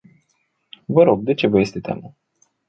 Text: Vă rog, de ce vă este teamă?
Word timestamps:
Vă 0.85 1.03
rog, 1.03 1.23
de 1.23 1.33
ce 1.33 1.47
vă 1.47 1.59
este 1.59 1.79
teamă? 1.79 2.15